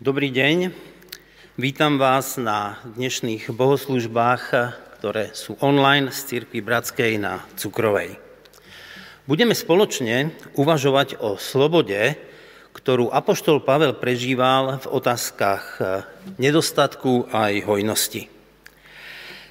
Dobrý 0.00 0.32
deň, 0.32 0.72
vítam 1.60 2.00
vás 2.00 2.40
na 2.40 2.80
dnešných 2.88 3.52
bohoslužbách, 3.52 4.42
ktoré 4.96 5.36
sú 5.36 5.60
online 5.60 6.08
z 6.08 6.24
Církvy 6.24 6.64
Bratskej 6.64 7.20
na 7.20 7.44
Cukrovej. 7.60 8.16
Budeme 9.28 9.52
spoločne 9.52 10.32
uvažovať 10.56 11.20
o 11.20 11.36
slobode, 11.36 12.16
ktorú 12.72 13.12
Apoštol 13.12 13.60
Pavel 13.60 13.92
prežíval 13.92 14.80
v 14.80 14.88
otázkach 14.88 15.76
nedostatku 16.40 17.28
a 17.28 17.52
aj 17.52 17.68
hojnosti. 17.68 18.24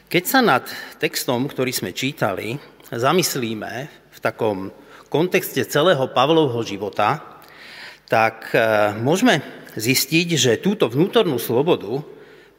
Keď 0.10 0.24
sa 0.26 0.42
nad 0.42 0.66
textom, 0.98 1.46
ktorý 1.46 1.70
sme 1.70 1.94
čítali, 1.94 2.58
zamyslíme 2.90 3.74
v 3.86 4.18
takom 4.18 4.74
kontexte 5.14 5.62
celého 5.70 6.10
Pavlovho 6.10 6.66
života, 6.66 7.22
tak 8.10 8.50
môžeme 8.98 9.59
zistiť, 9.80 10.27
že 10.36 10.61
túto 10.61 10.91
vnútornú 10.91 11.39
slobodu 11.39 12.04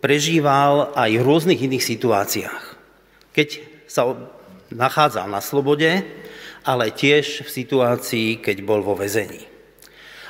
prežíval 0.00 0.96
aj 0.96 1.10
v 1.20 1.26
rôznych 1.26 1.60
iných 1.60 1.84
situáciách. 1.84 2.64
Keď 3.36 3.48
sa 3.84 4.16
nachádzal 4.72 5.28
na 5.28 5.44
slobode, 5.44 6.02
ale 6.64 6.92
tiež 6.92 7.44
v 7.44 7.50
situácii, 7.50 8.28
keď 8.40 8.64
bol 8.64 8.80
vo 8.80 8.96
väzení. 8.96 9.44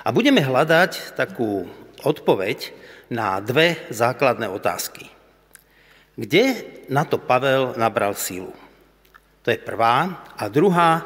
A 0.03 0.11
budeme 0.11 0.43
hľadať 0.43 1.15
takú 1.15 1.71
odpoveď 2.03 2.73
na 3.13 3.39
dve 3.39 3.79
základné 3.91 4.49
otázky. 4.49 5.11
Kde 6.19 6.67
na 6.91 7.07
to 7.07 7.21
Pavel 7.21 7.79
nabral 7.79 8.19
sílu? 8.19 8.53
To 9.45 9.49
je 9.49 9.59
prvá. 9.61 10.25
A 10.37 10.49
druhá, 10.53 11.05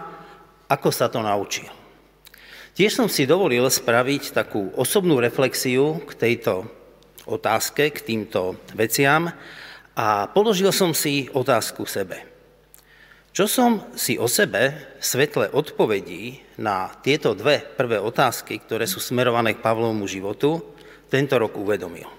ako 0.67 0.91
sa 0.91 1.07
to 1.07 1.23
naučil? 1.23 1.84
Tiež 2.75 2.91
som 2.91 3.07
si 3.07 3.23
dovolil 3.23 3.63
spraviť 3.71 4.35
takú 4.35 4.75
osobnú 4.75 5.23
reflexiu 5.23 6.03
k 6.11 6.11
tejto 6.19 6.67
otázke, 7.23 7.95
k 7.95 8.03
týmto 8.03 8.59
veciam 8.75 9.31
a 9.95 10.27
položil 10.35 10.75
som 10.75 10.91
si 10.91 11.31
otázku 11.31 11.87
sebe. 11.87 12.27
Čo 13.31 13.47
som 13.47 13.71
si 13.95 14.19
o 14.19 14.27
sebe 14.27 14.75
v 14.99 15.05
svetle 15.07 15.55
odpovedí 15.55 16.43
na 16.59 16.91
tieto 16.99 17.39
dve 17.39 17.63
prvé 17.63 18.03
otázky, 18.03 18.59
ktoré 18.59 18.91
sú 18.91 18.99
smerované 18.99 19.55
k 19.55 19.63
Pavlovmu 19.63 20.11
životu, 20.11 20.59
tento 21.07 21.39
rok 21.39 21.55
uvedomil? 21.55 22.11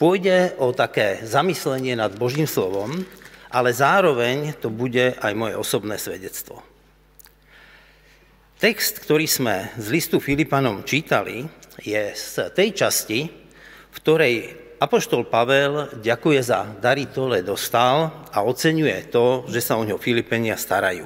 Pôjde 0.00 0.56
o 0.60 0.72
také 0.72 1.20
zamyslenie 1.28 1.92
nad 1.92 2.12
Božím 2.16 2.48
slovom, 2.48 3.04
ale 3.52 3.68
zároveň 3.76 4.56
to 4.56 4.72
bude 4.72 5.12
aj 5.20 5.32
moje 5.36 5.60
osobné 5.60 6.00
svedectvo. 6.00 6.75
Text, 8.56 9.04
ktorý 9.04 9.28
sme 9.28 9.68
z 9.76 9.92
listu 9.92 10.16
Filipanom 10.16 10.80
čítali, 10.80 11.44
je 11.76 12.16
z 12.16 12.48
tej 12.56 12.72
časti, 12.72 13.28
v 13.92 13.96
ktorej 14.00 14.34
Apoštol 14.80 15.28
Pavel 15.28 16.00
ďakuje 16.00 16.40
za 16.40 16.64
dary, 16.80 17.04
ktoré 17.04 17.44
dostal 17.44 18.24
a 18.32 18.40
oceňuje 18.40 19.12
to, 19.12 19.44
že 19.52 19.60
sa 19.60 19.76
o 19.76 19.84
ňo 19.84 20.00
Filipenia 20.00 20.56
starajú. 20.56 21.04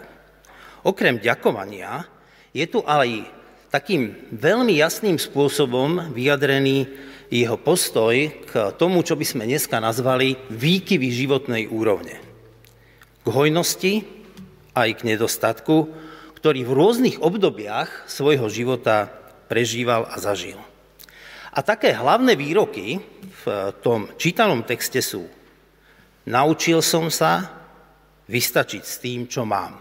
Okrem 0.87 1.19
ďakovania 1.19 2.06
je 2.55 2.71
tu 2.71 2.87
ale 2.87 3.27
takým 3.67 4.31
veľmi 4.31 4.78
jasným 4.78 5.19
spôsobom 5.19 6.15
vyjadrený 6.15 6.87
jeho 7.34 7.59
postoj 7.59 8.15
k 8.47 8.78
tomu, 8.78 9.03
čo 9.03 9.19
by 9.19 9.27
sme 9.27 9.51
dneska 9.51 9.83
nazvali 9.83 10.39
výkyvy 10.55 11.09
životnej 11.11 11.67
úrovne. 11.67 12.15
K 13.23 13.27
hojnosti 13.27 14.06
aj 14.71 15.03
k 15.03 15.19
nedostatku, 15.19 16.09
ktorý 16.41 16.65
v 16.65 16.73
rôznych 16.73 17.17
obdobiach 17.21 18.09
svojho 18.09 18.49
života 18.49 19.13
prežíval 19.53 20.09
a 20.09 20.17
zažil. 20.17 20.57
A 21.53 21.61
také 21.61 21.93
hlavné 21.93 22.33
výroky 22.39 23.03
v 23.45 23.45
tom 23.85 24.09
čítanom 24.17 24.65
texte 24.65 25.05
sú 25.05 25.29
Naučil 26.31 26.85
som 26.85 27.09
sa 27.09 27.49
vystačiť 28.29 28.83
s 28.85 29.01
tým, 29.01 29.27
čo 29.27 29.49
mám. 29.49 29.81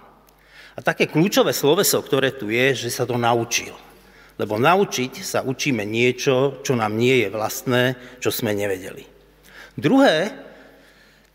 A 0.74 0.80
také 0.80 1.12
kľúčové 1.12 1.52
sloveso, 1.52 2.00
ktoré 2.00 2.32
tu 2.32 2.48
je, 2.48 2.88
že 2.88 2.90
sa 2.90 3.04
to 3.04 3.20
naučil. 3.20 3.76
Lebo 4.40 4.56
naučiť 4.56 5.20
sa 5.20 5.44
učíme 5.44 5.84
niečo, 5.84 6.64
čo 6.64 6.80
nám 6.80 6.96
nie 6.96 7.22
je 7.22 7.30
vlastné, 7.30 7.84
čo 8.24 8.32
sme 8.32 8.56
nevedeli. 8.56 9.04
Druhé, 9.76 10.32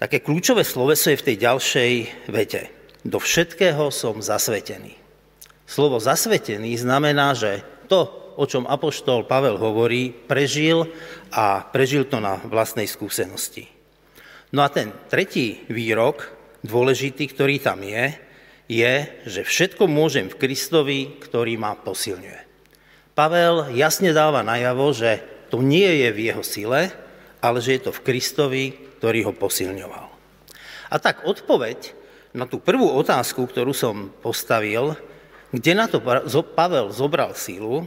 také 0.00 0.24
kľúčové 0.24 0.64
sloveso 0.64 1.12
je 1.12 1.20
v 1.20 1.26
tej 1.28 1.36
ďalšej 1.36 1.92
vete. 2.32 2.72
Do 3.04 3.20
všetkého 3.20 3.92
som 3.92 4.24
zasvetený. 4.24 5.03
Slovo 5.64 5.96
zasvetený 5.96 6.76
znamená, 6.76 7.32
že 7.32 7.64
to, 7.88 8.08
o 8.36 8.44
čom 8.44 8.68
apoštol 8.68 9.24
Pavel 9.24 9.56
hovorí, 9.56 10.12
prežil 10.12 10.88
a 11.32 11.64
prežil 11.64 12.04
to 12.04 12.20
na 12.20 12.36
vlastnej 12.44 12.84
skúsenosti. 12.84 13.70
No 14.54 14.62
a 14.62 14.68
ten 14.70 14.92
tretí 15.10 15.64
výrok, 15.66 16.30
dôležitý, 16.62 17.32
ktorý 17.32 17.58
tam 17.58 17.82
je, 17.82 18.14
je, 18.70 18.94
že 19.28 19.42
všetko 19.44 19.84
môžem 19.90 20.32
v 20.32 20.38
Kristovi, 20.40 21.00
ktorý 21.20 21.60
ma 21.60 21.76
posilňuje. 21.76 22.40
Pavel 23.14 23.70
jasne 23.76 24.10
dáva 24.10 24.42
najavo, 24.42 24.90
že 24.90 25.22
to 25.52 25.62
nie 25.62 25.86
je 26.02 26.08
v 26.10 26.18
jeho 26.32 26.42
sile, 26.42 26.90
ale 27.44 27.58
že 27.60 27.78
je 27.78 27.80
to 27.86 27.92
v 27.92 28.04
Kristovi, 28.04 28.64
ktorý 28.98 29.30
ho 29.30 29.32
posilňoval. 29.36 30.06
A 30.90 30.96
tak 30.96 31.28
odpoveď 31.28 31.92
na 32.34 32.48
tú 32.48 32.58
prvú 32.58 32.90
otázku, 32.96 33.46
ktorú 33.46 33.70
som 33.70 34.10
postavil, 34.18 34.96
kde 35.54 35.72
na 35.78 35.86
to 35.86 36.02
Pavel 36.42 36.90
zobral 36.90 37.38
sílu, 37.38 37.86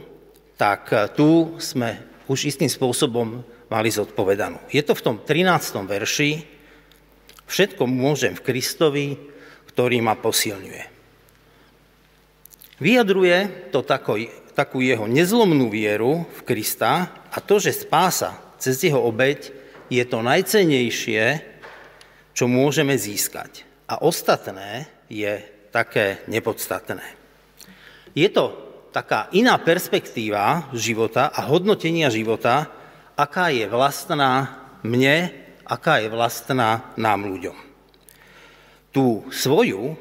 tak 0.56 0.88
eh, 0.96 1.04
tu 1.12 1.60
sme 1.60 2.00
už 2.28 2.48
istým 2.48 2.68
spôsobom 2.68 3.44
mali 3.68 3.88
zodpovedanú. 3.92 4.64
Je 4.72 4.80
to 4.80 4.96
v 4.96 5.04
tom 5.04 5.16
13. 5.20 5.84
verši, 5.84 6.30
všetko 7.44 7.84
môžem 7.84 8.32
v 8.32 8.44
Kristovi, 8.44 9.06
ktorý 9.68 10.00
ma 10.00 10.16
posilňuje. 10.16 10.96
Vyjadruje 12.80 13.68
to 13.74 13.84
tako, 13.84 14.16
takú 14.56 14.80
jeho 14.80 15.04
nezlomnú 15.04 15.68
vieru 15.68 16.24
v 16.24 16.40
Krista 16.46 17.10
a 17.28 17.38
to, 17.42 17.60
že 17.60 17.84
spása 17.84 18.38
cez 18.56 18.80
jeho 18.80 19.02
obeď 19.02 19.52
je 19.92 20.04
to 20.04 20.24
najcenejšie, 20.24 21.42
čo 22.32 22.44
môžeme 22.46 22.94
získať. 22.94 23.66
A 23.88 24.00
ostatné 24.04 24.86
je 25.10 25.42
také 25.72 26.22
nepodstatné. 26.30 27.17
Je 28.12 28.28
to 28.32 28.54
taká 28.94 29.28
iná 29.36 29.56
perspektíva 29.60 30.68
života 30.72 31.28
a 31.28 31.44
hodnotenia 31.44 32.08
života, 32.08 32.70
aká 33.18 33.52
je 33.52 33.68
vlastná 33.68 34.64
mne, 34.80 35.32
aká 35.68 36.00
je 36.00 36.08
vlastná 36.08 36.94
nám 36.96 37.28
ľuďom. 37.28 37.56
Tú 38.94 39.28
svoju 39.28 39.94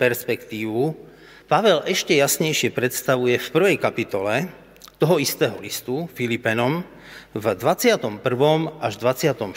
perspektívu 0.00 1.10
Pavel 1.50 1.82
ešte 1.82 2.14
jasnejšie 2.14 2.70
predstavuje 2.70 3.34
v 3.34 3.48
prvej 3.50 3.76
kapitole 3.82 4.46
toho 5.02 5.18
istého 5.18 5.58
listu 5.58 6.06
Filipenom 6.14 6.86
v 7.34 7.44
21. 7.58 8.22
až 8.78 8.94
24. 9.02 9.50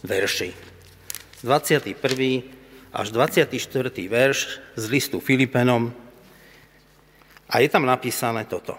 verši. 0.00 0.50
21. 1.44 2.00
až 2.96 3.06
24. 3.12 3.60
verš 4.08 4.38
z 4.72 4.84
listu 4.88 5.20
Filipenom 5.20 5.92
a 7.46 7.62
je 7.62 7.68
tam 7.70 7.86
napísané 7.86 8.46
toto. 8.46 8.74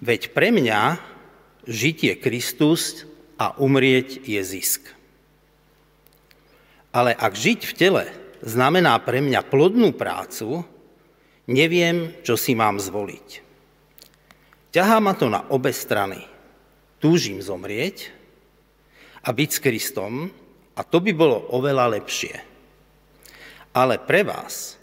Veď 0.00 0.32
pre 0.32 0.54
mňa 0.54 0.96
žiť 1.68 1.96
je 2.00 2.14
Kristus 2.16 3.04
a 3.36 3.52
umrieť 3.60 4.24
je 4.24 4.40
zisk. 4.40 4.82
Ale 6.94 7.12
ak 7.12 7.32
žiť 7.36 7.60
v 7.68 7.76
tele 7.76 8.04
znamená 8.40 8.96
pre 9.04 9.20
mňa 9.20 9.44
plodnú 9.44 9.92
prácu, 9.92 10.64
neviem, 11.50 12.16
čo 12.24 12.38
si 12.38 12.56
mám 12.56 12.80
zvoliť. 12.80 13.44
Ťahá 14.72 14.96
ma 15.02 15.12
to 15.12 15.28
na 15.28 15.44
obe 15.52 15.74
strany. 15.74 16.24
Túžim 16.98 17.38
zomrieť 17.44 18.10
a 19.22 19.30
byť 19.30 19.50
s 19.52 19.62
Kristom 19.62 20.32
a 20.74 20.80
to 20.86 20.98
by 21.02 21.12
bolo 21.12 21.52
oveľa 21.52 22.00
lepšie. 22.00 22.34
Ale 23.74 24.00
pre 24.02 24.24
vás 24.24 24.77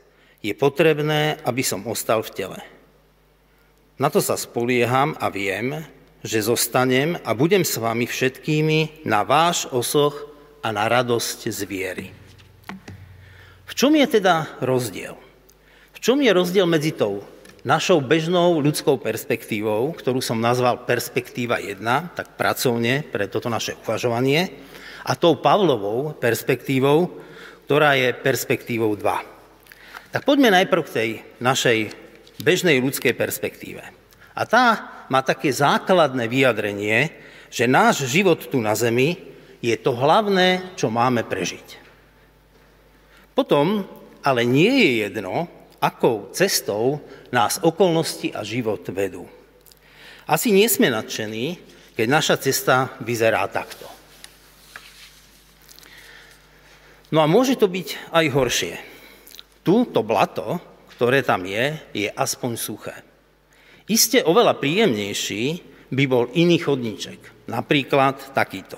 je 0.46 0.54
potrebné, 0.54 1.42
aby 1.42 1.66
som 1.66 1.82
ostal 1.90 2.22
v 2.22 2.34
tele. 2.38 2.60
Na 3.98 4.14
to 4.14 4.22
sa 4.22 4.38
spolieham 4.38 5.18
a 5.18 5.34
viem, 5.34 5.82
že 6.22 6.46
zostanem 6.46 7.18
a 7.26 7.32
budem 7.34 7.66
s 7.66 7.80
vami 7.82 8.06
všetkými 8.06 9.08
na 9.08 9.26
váš 9.26 9.66
osoch 9.74 10.30
a 10.62 10.70
na 10.70 10.86
radosť 10.86 11.40
z 11.50 11.60
viery. 11.66 12.08
V 13.66 13.74
čom 13.74 13.94
je 13.98 14.06
teda 14.06 14.62
rozdiel? 14.62 15.18
V 15.96 16.00
čom 16.02 16.22
je 16.22 16.30
rozdiel 16.30 16.70
medzi 16.70 16.94
tou 16.94 17.26
našou 17.66 17.98
bežnou 17.98 18.62
ľudskou 18.62 19.02
perspektívou, 19.02 19.90
ktorú 19.98 20.22
som 20.22 20.38
nazval 20.38 20.86
perspektíva 20.86 21.58
1, 21.58 21.82
tak 22.14 22.38
pracovne 22.38 23.02
pre 23.02 23.26
toto 23.26 23.50
naše 23.50 23.74
uvažovanie, 23.82 24.54
a 25.06 25.14
tou 25.14 25.38
Pavlovou 25.38 26.18
perspektívou, 26.18 27.22
ktorá 27.70 27.94
je 27.98 28.14
perspektívou 28.14 28.98
2. 28.98 29.35
Tak 30.16 30.24
poďme 30.24 30.48
najprv 30.48 30.82
k 30.88 30.96
tej 30.96 31.10
našej 31.44 31.92
bežnej 32.40 32.80
ľudskej 32.80 33.12
perspektíve. 33.20 33.84
A 34.32 34.42
tá 34.48 34.66
má 35.12 35.20
také 35.20 35.52
základné 35.52 36.32
vyjadrenie, 36.32 37.12
že 37.52 37.68
náš 37.68 38.08
život 38.08 38.40
tu 38.48 38.64
na 38.64 38.72
Zemi 38.80 39.20
je 39.60 39.76
to 39.76 39.92
hlavné, 39.92 40.72
čo 40.80 40.88
máme 40.88 41.28
prežiť. 41.28 41.84
Potom 43.36 43.84
ale 44.24 44.48
nie 44.48 44.72
je 44.72 44.92
jedno, 45.04 45.52
akou 45.84 46.32
cestou 46.32 47.04
nás 47.36 47.60
okolnosti 47.60 48.32
a 48.32 48.48
život 48.48 48.88
vedú. 48.96 49.28
Asi 50.32 50.56
nie 50.56 50.72
sme 50.72 50.96
nadšení, 50.96 51.60
keď 51.92 52.08
naša 52.08 52.40
cesta 52.40 52.96
vyzerá 53.04 53.44
takto. 53.52 53.84
No 57.12 57.20
a 57.20 57.28
môže 57.28 57.60
to 57.60 57.68
byť 57.68 58.16
aj 58.16 58.26
horšie. 58.32 58.95
Tu 59.66 59.76
to 59.90 60.06
blato, 60.06 60.62
ktoré 60.94 61.26
tam 61.26 61.42
je, 61.50 61.74
je 61.92 62.10
aspoň 62.14 62.52
suché. 62.54 62.96
Isté 63.90 64.22
oveľa 64.22 64.62
príjemnejší 64.62 65.44
by 65.90 66.04
bol 66.06 66.30
iný 66.38 66.62
chodníček, 66.62 67.50
napríklad 67.50 68.34
takýto. 68.38 68.78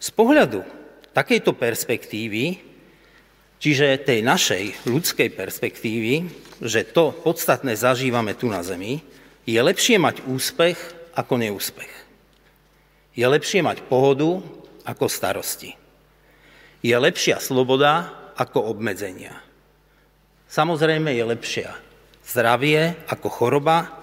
Z 0.00 0.08
pohľadu 0.14 0.62
takejto 1.10 1.52
perspektívy 1.58 2.70
Čiže 3.60 4.08
tej 4.08 4.24
našej 4.24 4.88
ľudskej 4.88 5.36
perspektívy, 5.36 6.24
že 6.64 6.80
to 6.96 7.12
podstatné 7.12 7.76
zažívame 7.76 8.32
tu 8.32 8.48
na 8.48 8.64
Zemi, 8.64 9.04
je 9.44 9.60
lepšie 9.60 10.00
mať 10.00 10.24
úspech 10.24 10.80
ako 11.12 11.36
neúspech. 11.36 11.92
Je 13.12 13.26
lepšie 13.28 13.60
mať 13.60 13.84
pohodu 13.84 14.40
ako 14.88 15.04
starosti. 15.12 15.76
Je 16.80 16.96
lepšia 16.96 17.36
sloboda 17.36 18.08
ako 18.40 18.72
obmedzenia. 18.72 19.36
Samozrejme 20.48 21.12
je 21.12 21.24
lepšia 21.28 21.70
zdravie 22.24 22.96
ako 23.04 23.28
choroba 23.28 24.00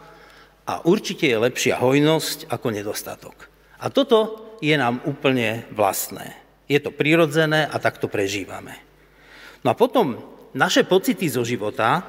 a 0.70 0.86
určite 0.86 1.26
je 1.26 1.42
lepšia 1.42 1.82
hojnosť 1.82 2.54
ako 2.54 2.68
nedostatok. 2.70 3.50
A 3.82 3.90
toto 3.90 4.46
je 4.62 4.78
nám 4.78 5.02
úplne 5.10 5.66
vlastné. 5.74 6.38
Je 6.70 6.78
to 6.78 6.94
prirodzené 6.94 7.66
a 7.66 7.82
takto 7.82 8.06
prežívame. 8.06 8.78
No 9.66 9.74
a 9.74 9.80
potom 9.80 10.22
naše 10.54 10.86
pocity 10.86 11.26
zo 11.32 11.42
života 11.42 12.04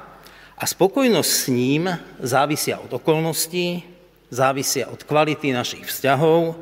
a 0.59 0.63
spokojnosť 0.67 1.31
s 1.31 1.43
ním 1.49 1.87
závisia 2.19 2.77
od 2.83 2.91
okolností, 2.91 3.83
závisia 4.29 4.91
od 4.91 5.01
kvality 5.01 5.55
našich 5.55 5.87
vzťahov, 5.87 6.53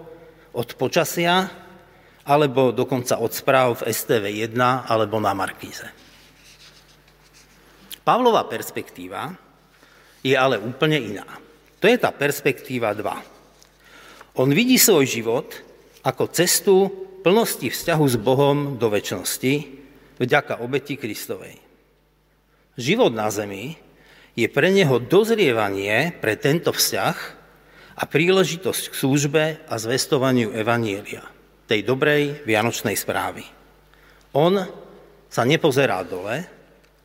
od 0.54 0.70
počasia, 0.78 1.50
alebo 2.28 2.76
dokonca 2.76 3.24
od 3.24 3.32
správ 3.32 3.82
v 3.82 3.96
STV 3.96 4.52
1 4.52 4.60
alebo 4.92 5.18
na 5.24 5.32
Markíze. 5.32 5.88
Pavlova 8.04 8.44
perspektíva 8.48 9.32
je 10.24 10.36
ale 10.36 10.60
úplne 10.60 11.00
iná. 11.00 11.28
To 11.80 11.88
je 11.88 11.96
tá 11.96 12.12
perspektíva 12.12 12.92
2. 12.92 14.40
On 14.44 14.50
vidí 14.52 14.76
svoj 14.76 15.08
život 15.08 15.48
ako 16.04 16.24
cestu 16.32 16.76
plnosti 17.24 17.68
vzťahu 17.68 18.06
s 18.08 18.16
Bohom 18.16 18.58
do 18.80 18.88
väčšnosti, 18.88 19.54
vďaka 20.20 20.64
obeti 20.64 20.96
Kristovej. 20.96 21.60
Život 22.78 23.12
na 23.12 23.28
zemi 23.34 23.76
je 24.38 24.48
pre 24.48 24.70
neho 24.70 25.02
dozrievanie 25.02 26.14
pre 26.22 26.38
tento 26.38 26.70
vzťah 26.72 27.18
a 27.98 28.04
príležitosť 28.06 28.94
k 28.94 28.96
službe 28.96 29.44
a 29.66 29.74
zvestovaniu 29.82 30.54
Evanielia, 30.54 31.26
tej 31.68 31.84
dobrej 31.84 32.48
vianočnej 32.48 32.96
správy. 32.96 33.44
On 34.34 34.56
sa 35.28 35.44
nepozerá 35.44 36.02
dole, 36.08 36.48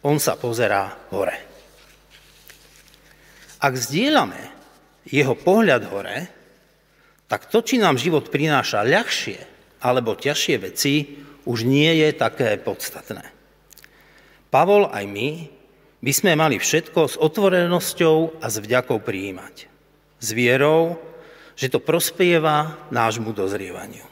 on 0.06 0.22
sa 0.22 0.38
pozerá 0.38 1.10
hore. 1.10 1.36
Ak 3.62 3.74
zdieľame 3.78 4.42
jeho 5.06 5.34
pohľad 5.34 5.82
hore, 5.90 6.18
tak 7.26 7.50
to, 7.50 7.62
či 7.62 7.78
nám 7.78 7.98
život 7.98 8.30
prináša 8.30 8.86
ľahšie 8.86 9.38
alebo 9.82 10.18
ťažšie 10.18 10.56
veci, 10.62 10.94
už 11.42 11.66
nie 11.66 11.90
je 12.02 12.14
také 12.14 12.54
podstatné. 12.58 13.22
Pavol 14.52 14.86
aj 14.90 15.04
my 15.08 15.28
by 16.02 16.12
sme 16.12 16.38
mali 16.38 16.58
všetko 16.58 17.00
s 17.08 17.16
otvorenosťou 17.18 18.42
a 18.42 18.46
s 18.46 18.56
vďakou 18.58 19.00
prijímať. 19.02 19.70
S 20.22 20.28
vierou, 20.34 20.98
že 21.56 21.70
to 21.70 21.82
prospieva 21.82 22.78
nášmu 22.90 23.34
dozrievaniu. 23.34 24.11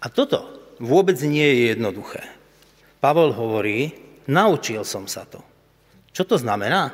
A 0.00 0.06
toto 0.08 0.72
vôbec 0.80 1.20
nie 1.20 1.44
je 1.44 1.76
jednoduché. 1.76 2.24
Pavol 3.00 3.32
hovorí, 3.36 3.92
naučil 4.28 4.84
som 4.84 5.04
sa 5.04 5.28
to. 5.28 5.44
Čo 6.12 6.24
to 6.24 6.36
znamená? 6.40 6.92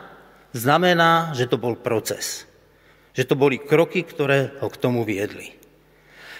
Znamená, 0.54 1.34
že 1.34 1.46
to 1.46 1.58
bol 1.58 1.78
proces. 1.78 2.46
Že 3.14 3.24
to 3.30 3.34
boli 3.38 3.62
kroky, 3.62 4.02
ktoré 4.02 4.58
ho 4.58 4.68
k 4.68 4.80
tomu 4.80 5.06
viedli. 5.06 5.54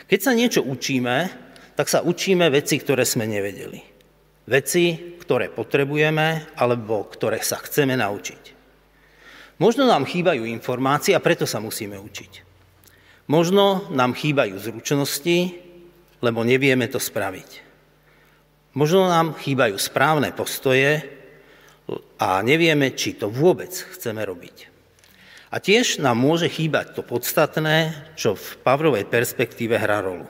Keď 0.07 0.21
sa 0.23 0.33
niečo 0.35 0.63
učíme, 0.63 1.31
tak 1.75 1.91
sa 1.91 2.03
učíme 2.03 2.47
veci, 2.51 2.79
ktoré 2.79 3.03
sme 3.03 3.27
nevedeli. 3.27 3.83
Veci, 4.47 5.19
ktoré 5.19 5.51
potrebujeme 5.51 6.55
alebo 6.55 7.11
ktoré 7.11 7.43
sa 7.43 7.59
chceme 7.59 7.99
naučiť. 7.99 8.43
Možno 9.59 9.89
nám 9.89 10.07
chýbajú 10.07 10.47
informácie 10.47 11.17
a 11.17 11.25
preto 11.25 11.49
sa 11.49 11.59
musíme 11.59 11.99
učiť. 11.99 12.47
Možno 13.27 13.91
nám 13.91 14.15
chýbajú 14.15 14.55
zručnosti, 14.61 15.66
lebo 16.21 16.45
nevieme 16.47 16.89
to 16.89 17.01
spraviť. 17.01 17.67
Možno 18.77 19.09
nám 19.09 19.37
chýbajú 19.41 19.81
správne 19.81 20.37
postoje 20.37 21.01
a 22.21 22.45
nevieme, 22.45 22.93
či 22.93 23.17
to 23.17 23.33
vôbec 23.33 23.73
chceme 23.73 24.21
robiť. 24.21 24.69
A 25.49 25.63
tiež 25.63 26.03
nám 26.03 26.21
môže 26.21 26.51
chýbať 26.53 26.99
to 26.99 27.03
podstatné, 27.07 27.95
čo 28.19 28.37
v 28.37 28.47
Pavrovej 28.61 29.09
perspektíve 29.09 29.79
hrá 29.79 30.05
rolu. 30.05 30.29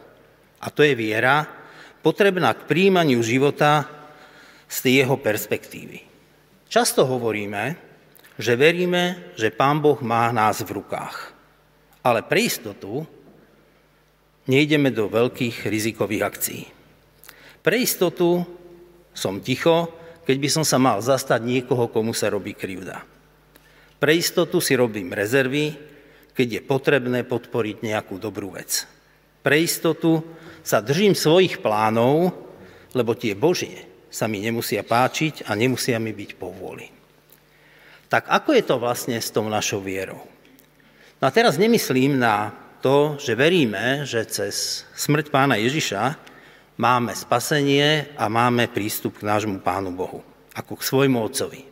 A 0.62 0.70
to 0.70 0.86
je 0.86 0.94
viera, 0.94 1.48
potrebná 2.04 2.54
k 2.54 2.68
príjmaniu 2.70 3.18
života 3.24 3.88
z 4.70 5.02
jeho 5.02 5.18
perspektívy. 5.18 6.06
Často 6.70 7.02
hovoríme, 7.02 7.74
že 8.36 8.54
veríme, 8.54 9.34
že 9.34 9.50
Pán 9.54 9.80
Boh 9.80 9.98
má 10.04 10.28
nás 10.30 10.60
v 10.62 10.78
rukách. 10.78 11.32
Ale 12.04 12.22
pre 12.22 12.46
istotu 12.46 13.02
nejdeme 14.46 14.94
do 14.94 15.10
veľkých 15.10 15.66
rizikových 15.66 16.22
akcií. 16.22 16.62
Pre 17.62 17.76
istotu 17.76 18.46
som 19.10 19.43
ticho, 19.43 19.90
keď 20.22 20.37
by 20.38 20.48
som 20.50 20.64
sa 20.66 20.78
mal 20.78 21.02
zastať 21.02 21.43
niekoho, 21.43 21.90
komu 21.90 22.14
sa 22.14 22.31
robí 22.31 22.54
krivda. 22.54 23.02
Pre 23.96 24.12
istotu 24.12 24.62
si 24.62 24.78
robím 24.78 25.10
rezervy, 25.10 25.75
keď 26.37 26.60
je 26.60 26.60
potrebné 26.62 27.25
podporiť 27.25 27.76
nejakú 27.81 28.20
dobrú 28.20 28.54
vec. 28.54 28.84
Pre 29.41 29.56
istotu 29.56 30.20
sa 30.60 30.82
držím 30.82 31.17
svojich 31.17 31.62
plánov, 31.62 32.34
lebo 32.93 33.15
tie 33.15 33.32
Božie 33.32 33.86
sa 34.12 34.26
mi 34.26 34.43
nemusia 34.43 34.84
páčiť 34.84 35.48
a 35.48 35.55
nemusia 35.56 35.96
mi 35.96 36.12
byť 36.12 36.31
povôli. 36.36 36.93
Tak 38.06 38.31
ako 38.31 38.50
je 38.55 38.65
to 38.67 38.76
vlastne 38.79 39.17
s 39.19 39.32
tou 39.34 39.46
našou 39.48 39.82
vierou? 39.82 40.22
No 41.19 41.24
a 41.26 41.34
teraz 41.34 41.56
nemyslím 41.56 42.20
na 42.20 42.53
to, 42.86 43.19
že 43.19 43.34
veríme, 43.34 44.06
že 44.06 44.22
cez 44.31 44.86
smrť 44.94 45.34
pána 45.34 45.58
Ježiša 45.58 46.14
máme 46.78 47.10
spasenie 47.19 48.14
a 48.14 48.31
máme 48.31 48.70
prístup 48.70 49.19
k 49.19 49.26
nášmu 49.26 49.58
pánu 49.58 49.90
Bohu, 49.90 50.22
ako 50.55 50.78
k 50.78 50.86
svojmu 50.86 51.19
otcovi. 51.19 51.66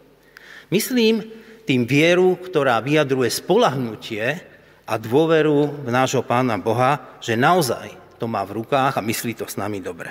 Myslím 0.74 1.22
tým 1.62 1.86
vieru, 1.86 2.34
ktorá 2.34 2.82
vyjadruje 2.82 3.30
spolahnutie 3.30 4.42
a 4.90 4.98
dôveru 4.98 5.86
v 5.86 5.90
nášho 5.94 6.26
pána 6.26 6.58
Boha, 6.58 7.22
že 7.22 7.38
naozaj 7.38 8.18
to 8.18 8.26
má 8.26 8.42
v 8.42 8.66
rukách 8.66 8.98
a 8.98 9.06
myslí 9.06 9.38
to 9.38 9.46
s 9.46 9.54
nami 9.54 9.78
dobre. 9.78 10.10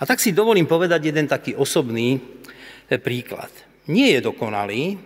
A 0.00 0.08
tak 0.08 0.16
si 0.16 0.32
dovolím 0.32 0.64
povedať 0.64 1.12
jeden 1.12 1.28
taký 1.28 1.52
osobný 1.60 2.16
e, 2.16 2.96
príklad. 2.96 3.52
Nie 3.92 4.16
je 4.16 4.32
dokonalý, 4.32 4.96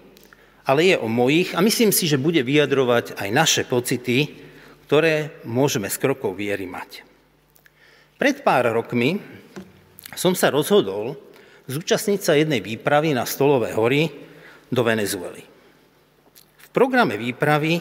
ale 0.71 0.95
je 0.95 0.97
o 1.03 1.11
mojich 1.11 1.51
a 1.59 1.61
myslím 1.67 1.91
si, 1.91 2.07
že 2.07 2.15
bude 2.15 2.47
vyjadrovať 2.47 3.19
aj 3.19 3.29
naše 3.35 3.63
pocity, 3.67 4.44
ktoré 4.85 5.41
môžeme 5.49 5.89
s 5.89 5.97
krokov 5.97 6.37
viery 6.37 6.69
mať. 6.69 7.05
Pred 8.21 8.45
pár 8.45 8.69
rokmi 8.71 9.19
som 10.15 10.37
sa 10.37 10.53
rozhodol 10.53 11.17
zúčastniť 11.67 12.21
sa 12.21 12.37
jednej 12.37 12.61
výpravy 12.61 13.17
na 13.17 13.25
Stolové 13.25 13.73
hory 13.73 14.13
do 14.69 14.85
Venezuely. 14.85 15.43
V 16.61 16.67
programe 16.71 17.17
výpravy 17.17 17.81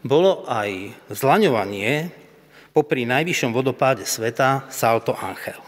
bolo 0.00 0.48
aj 0.48 0.94
zlaňovanie 1.12 2.08
popri 2.72 3.04
najvyššom 3.04 3.50
vodopáde 3.52 4.06
sveta 4.08 4.70
Salto 4.72 5.12
Angel. 5.12 5.58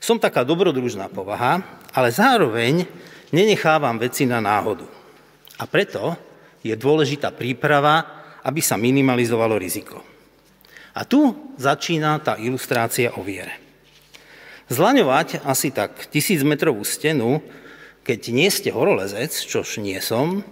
Som 0.00 0.16
taká 0.16 0.46
dobrodružná 0.46 1.12
povaha, 1.12 1.60
ale 1.92 2.08
zároveň 2.14 2.88
nenechávam 3.34 4.00
veci 4.00 4.24
na 4.24 4.40
náhodu. 4.40 4.88
A 5.60 5.68
preto 5.68 6.16
je 6.64 6.72
dôležitá 6.72 7.32
príprava, 7.32 8.19
aby 8.44 8.60
sa 8.64 8.80
minimalizovalo 8.80 9.56
riziko. 9.60 10.00
A 10.96 11.06
tu 11.06 11.54
začína 11.56 12.18
tá 12.20 12.34
ilustrácia 12.40 13.14
o 13.14 13.22
viere. 13.22 13.56
Zlaňovať 14.70 15.42
asi 15.46 15.74
tak 15.74 16.10
tisíc 16.10 16.46
metrovú 16.46 16.86
stenu, 16.86 17.42
keď 18.06 18.20
nie 18.30 18.48
ste 18.50 18.70
horolezec, 18.70 19.34
čož 19.34 19.82
nie 19.82 19.98
som, 19.98 20.46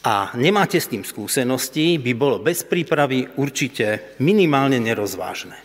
a 0.00 0.32
nemáte 0.32 0.80
s 0.80 0.88
tým 0.88 1.04
skúsenosti, 1.04 2.00
by 2.00 2.12
bolo 2.16 2.40
bez 2.40 2.64
prípravy 2.64 3.28
určite 3.36 4.16
minimálne 4.16 4.80
nerozvážne. 4.80 5.60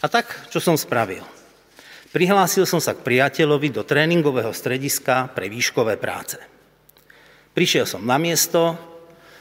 A 0.00 0.06
tak, 0.08 0.48
čo 0.48 0.64
som 0.64 0.80
spravil? 0.80 1.20
Prihlásil 2.08 2.64
som 2.64 2.80
sa 2.80 2.96
k 2.96 3.04
priateľovi 3.04 3.68
do 3.74 3.82
tréningového 3.84 4.54
strediska 4.54 5.28
pre 5.34 5.50
výškové 5.50 6.00
práce. 6.00 6.40
Prišiel 7.52 7.84
som 7.84 8.06
na 8.06 8.16
miesto, 8.16 8.78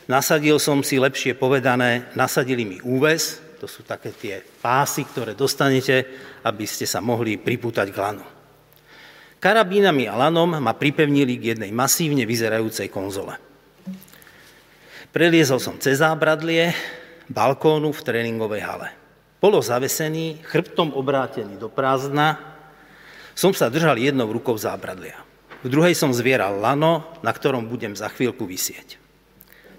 nasadil 0.08 0.60
som 0.60 0.82
si, 0.82 1.00
lepšie 1.00 1.36
povedané, 1.38 2.10
nasadili 2.18 2.64
mi 2.64 2.78
úves, 2.84 3.44
to 3.64 3.68
sú 3.70 3.88
také 3.88 4.12
tie 4.12 4.44
pásy, 4.44 5.08
ktoré 5.08 5.40
dostanete, 5.40 6.04
aby 6.44 6.68
ste 6.68 6.84
sa 6.84 7.00
mohli 7.00 7.40
pripútať 7.40 7.88
k 7.92 7.98
lanu. 8.00 8.26
Karabínami 9.40 10.08
a 10.08 10.16
lanom 10.16 10.60
ma 10.60 10.72
pripevnili 10.76 11.36
k 11.36 11.56
jednej 11.56 11.72
masívne 11.72 12.24
vyzerajúcej 12.24 12.88
konzole. 12.88 13.36
Preliezol 15.12 15.60
som 15.60 15.80
cez 15.80 16.00
zábradlie 16.00 16.72
balkónu 17.28 17.92
v 17.92 18.04
tréningovej 18.04 18.64
hale. 18.64 18.90
Bolo 19.44 19.60
zavesený, 19.60 20.40
chrbtom 20.48 20.96
obrátený 20.96 21.60
do 21.60 21.68
prázdna, 21.68 22.40
som 23.36 23.52
sa 23.52 23.68
držal 23.68 24.00
jednou 24.00 24.32
rukou 24.32 24.56
zábradlia. 24.56 25.20
V 25.64 25.68
druhej 25.68 25.96
som 25.96 26.16
zvieral 26.16 26.60
lano, 26.60 27.04
na 27.20 27.36
ktorom 27.36 27.68
budem 27.68 27.96
za 27.96 28.08
chvíľku 28.12 28.48
vysieť. 28.48 29.03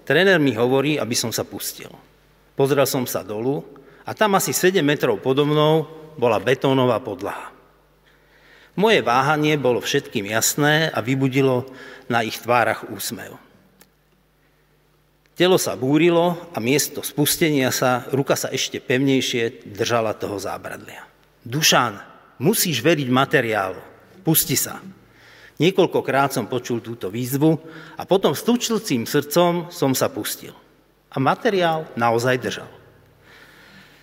Tréner 0.05 0.37
mi 0.37 0.53
hovorí, 0.53 1.01
aby 1.01 1.17
som 1.17 1.33
sa 1.33 1.41
pustil. 1.41 1.89
Pozrel 2.53 2.85
som 2.85 3.03
sa 3.09 3.25
dolu 3.25 3.65
a 4.05 4.13
tam 4.13 4.37
asi 4.37 4.53
7 4.53 4.85
metrov 4.85 5.17
podo 5.19 5.43
mnou 5.43 5.89
bola 6.15 6.37
betónová 6.39 7.01
podlaha. 7.01 7.51
Moje 8.75 9.01
váhanie 9.01 9.55
bolo 9.57 9.79
všetkým 9.79 10.29
jasné 10.29 10.91
a 10.91 10.99
vybudilo 10.99 11.65
na 12.11 12.21
ich 12.21 12.37
tvárach 12.37 12.85
úsmev. 12.91 13.39
Telo 15.35 15.59
sa 15.59 15.75
búrilo 15.75 16.39
a 16.55 16.63
miesto 16.63 17.03
spustenia 17.03 17.67
sa, 17.71 18.07
ruka 18.11 18.39
sa 18.39 18.47
ešte 18.51 18.79
pevnejšie 18.79 19.67
držala 19.67 20.15
toho 20.15 20.39
zábradlia. 20.39 21.03
Dušan, 21.43 21.99
musíš 22.39 22.79
veriť 22.79 23.11
materiálu. 23.11 23.79
Pusti 24.23 24.55
sa. 24.55 24.79
Niekoľkokrát 25.55 26.35
som 26.35 26.51
počul 26.51 26.83
túto 26.83 27.07
výzvu 27.07 27.55
a 27.95 28.03
potom 28.03 28.35
s 28.35 28.43
tučilcím 28.43 29.07
srdcom 29.07 29.71
som 29.71 29.91
sa 29.95 30.11
pustil. 30.11 30.51
A 31.15 31.17
materiál 31.23 31.87
naozaj 31.95 32.35
držal. 32.43 32.71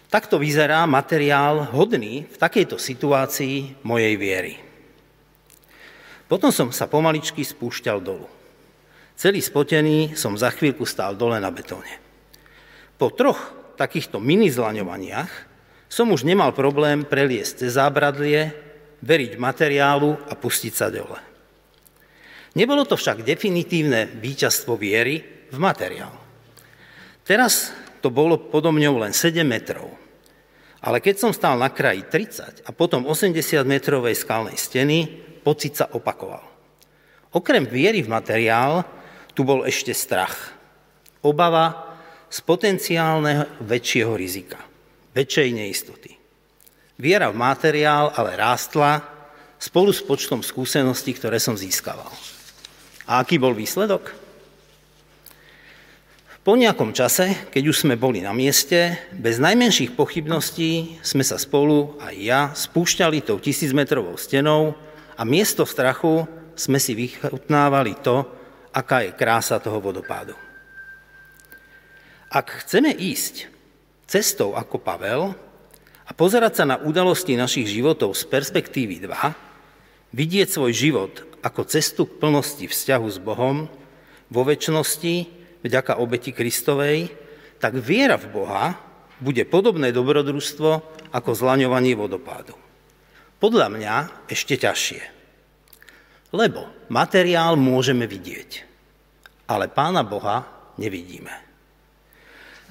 Takto 0.08 0.40
vyzerá 0.40 0.84
materiál 0.88 1.68
hodný 1.72 2.24
v 2.28 2.36
takejto 2.36 2.80
situácii 2.80 3.84
mojej 3.84 4.14
viery. 4.16 4.54
Potom 6.28 6.48
som 6.48 6.72
sa 6.72 6.88
pomaličky 6.88 7.44
spúšťal 7.44 8.00
dolu. 8.00 8.28
Celý 9.16 9.44
spotený 9.44 10.16
som 10.16 10.32
za 10.36 10.48
chvíľku 10.52 10.88
stál 10.88 11.16
dole 11.16 11.36
na 11.36 11.52
betóne. 11.52 12.00
Po 12.96 13.12
troch 13.12 13.52
takýchto 13.76 14.16
mini 14.20 14.48
zlaňovaniach 14.48 15.32
som 15.92 16.08
už 16.08 16.24
nemal 16.24 16.56
problém 16.56 17.04
preliesť 17.04 17.68
cez 17.68 17.76
zábradlie, 17.76 18.56
veriť 19.04 19.36
materiálu 19.36 20.16
a 20.28 20.32
pustiť 20.32 20.72
sa 20.72 20.88
dole. 20.88 21.31
Nebolo 22.52 22.84
to 22.84 23.00
však 23.00 23.24
definitívne 23.24 24.12
víťazstvo 24.20 24.76
viery 24.76 25.48
v 25.48 25.56
materiál. 25.56 26.12
Teraz 27.24 27.72
to 28.04 28.12
bolo 28.12 28.36
podo 28.50 28.68
mňou 28.74 29.00
len 29.00 29.16
7 29.16 29.40
metrov. 29.46 29.88
Ale 30.82 30.98
keď 30.98 31.14
som 31.16 31.32
stál 31.32 31.56
na 31.56 31.70
kraji 31.70 32.04
30 32.10 32.66
a 32.66 32.70
potom 32.74 33.06
80 33.06 33.38
metrovej 33.64 34.18
skalnej 34.18 34.58
steny, 34.58 35.06
pocit 35.46 35.78
sa 35.78 35.86
opakoval. 35.94 36.42
Okrem 37.32 37.64
viery 37.64 38.02
v 38.04 38.12
materiál 38.12 38.84
tu 39.32 39.46
bol 39.46 39.64
ešte 39.64 39.94
strach. 39.96 40.52
Obava 41.22 41.96
z 42.26 42.42
potenciálneho 42.42 43.62
väčšieho 43.62 44.12
rizika, 44.18 44.60
väčšej 45.14 45.48
neistoty. 45.54 46.12
Viera 46.98 47.30
v 47.30 47.40
materiál 47.40 48.12
ale 48.12 48.36
rástla 48.36 49.00
spolu 49.56 49.94
s 49.94 50.02
počtom 50.02 50.42
skúseností, 50.42 51.14
ktoré 51.14 51.38
som 51.38 51.54
získaval. 51.54 52.31
A 53.06 53.22
aký 53.22 53.38
bol 53.38 53.54
výsledok? 53.54 54.14
Po 56.42 56.58
nejakom 56.58 56.90
čase, 56.90 57.46
keď 57.54 57.70
už 57.70 57.86
sme 57.86 57.94
boli 57.94 58.18
na 58.18 58.34
mieste, 58.34 58.98
bez 59.14 59.38
najmenších 59.38 59.94
pochybností 59.94 60.98
sme 60.98 61.22
sa 61.22 61.38
spolu, 61.38 61.94
aj 62.02 62.14
ja, 62.18 62.40
spúšťali 62.50 63.22
tou 63.22 63.38
tisícmetrovou 63.38 64.18
stenou 64.18 64.74
a 65.14 65.22
miesto 65.22 65.62
strachu 65.62 66.26
sme 66.58 66.82
si 66.82 66.98
vychutnávali 66.98 67.94
to, 68.02 68.26
aká 68.74 69.06
je 69.06 69.14
krása 69.14 69.62
toho 69.62 69.78
vodopádu. 69.78 70.34
Ak 72.26 72.66
chceme 72.66 72.90
ísť 72.90 73.46
cestou 74.10 74.58
ako 74.58 74.82
Pavel 74.82 75.30
a 76.02 76.10
pozerať 76.10 76.58
sa 76.58 76.64
na 76.66 76.76
udalosti 76.82 77.38
našich 77.38 77.70
životov 77.70 78.18
z 78.18 78.26
perspektívy 78.26 78.98
2, 78.98 80.10
vidieť 80.10 80.48
svoj 80.50 80.72
život 80.74 81.31
ako 81.42 81.66
cestu 81.66 82.06
k 82.06 82.16
plnosti 82.22 82.64
vzťahu 82.70 83.06
s 83.10 83.18
Bohom 83.18 83.66
vo 84.30 84.42
väčšnosti 84.46 85.14
vďaka 85.66 85.98
obeti 85.98 86.30
Kristovej, 86.30 87.10
tak 87.58 87.78
viera 87.78 88.18
v 88.18 88.30
Boha 88.30 88.78
bude 89.22 89.46
podobné 89.46 89.94
dobrodružstvo 89.94 90.70
ako 91.14 91.30
zlaňovanie 91.30 91.94
vodopádu. 91.94 92.58
Podľa 93.38 93.68
mňa 93.70 93.94
ešte 94.30 94.58
ťažšie. 94.58 95.02
Lebo 96.32 96.66
materiál 96.90 97.58
môžeme 97.58 98.06
vidieť, 98.06 98.50
ale 99.50 99.68
Pána 99.68 100.02
Boha 100.02 100.46
nevidíme. 100.78 101.34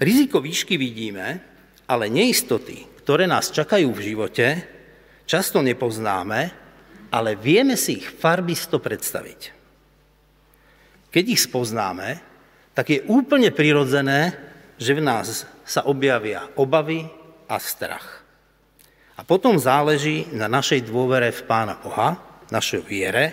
Riziko 0.01 0.41
výšky 0.41 0.81
vidíme, 0.81 1.37
ale 1.85 2.09
neistoty, 2.09 2.87
ktoré 3.05 3.29
nás 3.29 3.53
čakajú 3.53 3.93
v 3.93 4.01
živote, 4.01 4.47
často 5.29 5.61
nepoznáme, 5.61 6.60
ale 7.11 7.35
vieme 7.35 7.75
si 7.75 7.99
ich 7.99 8.07
farbisto 8.07 8.79
predstaviť. 8.79 9.41
Keď 11.11 11.23
ich 11.27 11.43
spoznáme, 11.43 12.23
tak 12.71 12.87
je 12.87 13.03
úplne 13.11 13.51
prirodzené, 13.51 14.31
že 14.79 14.95
v 14.95 15.03
nás 15.03 15.43
sa 15.67 15.83
objavia 15.85 16.47
obavy 16.55 17.03
a 17.51 17.59
strach. 17.59 18.23
A 19.19 19.27
potom 19.27 19.59
záleží 19.59 20.31
na 20.31 20.47
našej 20.47 20.87
dôvere 20.87 21.35
v 21.35 21.45
Pána 21.45 21.75
Boha, 21.77 22.15
našej 22.47 22.81
viere, 22.87 23.25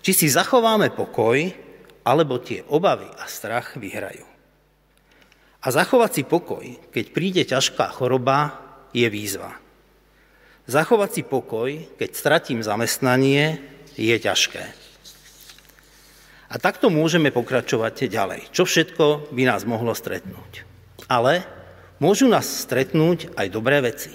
či 0.00 0.16
si 0.16 0.26
zachováme 0.32 0.96
pokoj, 0.96 1.36
alebo 2.04 2.40
tie 2.40 2.64
obavy 2.72 3.08
a 3.20 3.24
strach 3.28 3.76
vyhrajú. 3.76 4.24
A 5.64 5.66
zachovať 5.72 6.10
si 6.12 6.22
pokoj, 6.28 6.64
keď 6.92 7.04
príde 7.12 7.42
ťažká 7.48 7.88
choroba, 7.88 8.60
je 8.92 9.08
výzva. 9.08 9.63
Zachovať 10.64 11.10
si 11.12 11.22
pokoj, 11.28 11.68
keď 12.00 12.10
stratím 12.16 12.64
zamestnanie, 12.64 13.60
je 14.00 14.16
ťažké. 14.16 14.64
A 16.48 16.56
takto 16.56 16.88
môžeme 16.88 17.28
pokračovať 17.28 18.08
ďalej. 18.08 18.40
Čo 18.48 18.64
všetko 18.64 19.34
by 19.34 19.42
nás 19.44 19.68
mohlo 19.68 19.92
stretnúť? 19.92 20.64
Ale 21.04 21.44
môžu 22.00 22.30
nás 22.30 22.48
stretnúť 22.48 23.36
aj 23.36 23.46
dobré 23.52 23.84
veci. 23.84 24.14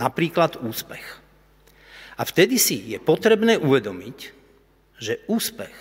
Napríklad 0.00 0.64
úspech. 0.64 1.04
A 2.16 2.22
vtedy 2.24 2.56
si 2.56 2.96
je 2.96 2.96
potrebné 2.96 3.60
uvedomiť, 3.60 4.18
že 4.96 5.20
úspech 5.28 5.74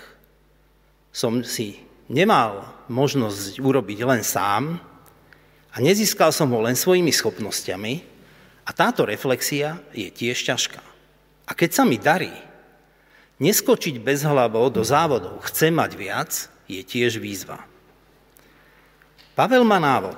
som 1.16 1.40
si 1.46 1.80
nemal 2.12 2.68
možnosť 2.92 3.64
urobiť 3.64 4.00
len 4.04 4.28
sám 4.28 4.76
a 5.72 5.78
nezískal 5.80 6.36
som 6.36 6.52
ho 6.52 6.60
len 6.60 6.76
svojimi 6.76 7.16
schopnosťami 7.16 8.11
a 8.66 8.70
táto 8.72 9.06
reflexia 9.08 9.82
je 9.92 10.08
tiež 10.10 10.38
ťažká. 10.46 10.82
A 11.48 11.52
keď 11.52 11.70
sa 11.76 11.84
mi 11.84 11.98
darí, 11.98 12.32
neskočiť 13.42 13.98
bez 13.98 14.22
hlavo 14.22 14.70
do 14.70 14.86
závodov, 14.86 15.42
chce 15.50 15.74
mať 15.74 15.92
viac, 15.98 16.32
je 16.70 16.82
tiež 16.86 17.20
výzva. 17.20 17.60
Pavel 19.36 19.66
má 19.66 19.82
návod. 19.82 20.18